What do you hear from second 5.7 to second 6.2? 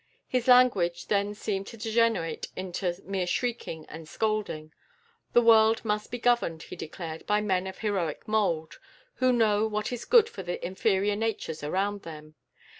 must be